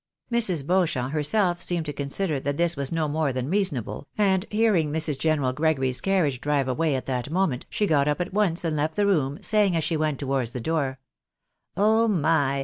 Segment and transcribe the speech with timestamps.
[0.31, 0.65] Mrs.
[0.65, 5.15] Beauchamp herself seemed to consider that this was no more than reasonable, and hearing Mrs.
[5.19, 8.95] General Gregory's carriage drive away at that moment, she got up at once and left
[8.95, 10.97] the room, saying as she went towards the door,"
[11.77, 12.59] Oh my